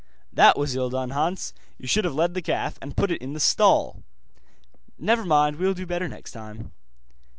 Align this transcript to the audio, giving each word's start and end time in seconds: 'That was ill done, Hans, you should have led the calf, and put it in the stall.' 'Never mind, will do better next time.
'That 0.33 0.57
was 0.57 0.75
ill 0.75 0.89
done, 0.89 1.11
Hans, 1.11 1.53
you 1.77 1.85
should 1.87 2.05
have 2.05 2.15
led 2.15 2.33
the 2.33 2.41
calf, 2.41 2.79
and 2.81 2.97
put 2.97 3.11
it 3.11 3.21
in 3.21 3.33
the 3.33 3.39
stall.' 3.39 4.01
'Never 4.97 5.25
mind, 5.25 5.57
will 5.57 5.75
do 5.75 5.85
better 5.85 6.07
next 6.07 6.31
time. 6.31 6.71